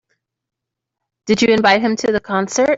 Did 1.27 1.43
you 1.43 1.53
invite 1.53 1.81
him 1.81 1.95
to 1.97 2.11
the 2.11 2.19
concert? 2.19 2.69